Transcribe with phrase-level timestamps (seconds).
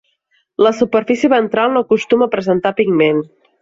[0.67, 3.27] La superfície ventral no acostuma a presentar pigment.